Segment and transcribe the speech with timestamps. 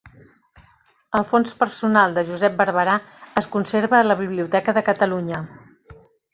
[1.19, 2.97] El fons personal de Josep Barberà
[3.43, 5.47] es conserva a la Biblioteca de Catalunya.